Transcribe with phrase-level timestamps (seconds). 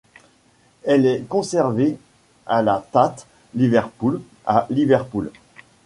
[0.83, 1.95] Elle est conservée
[2.47, 5.29] à la Tate Liverpool, à Liverpool.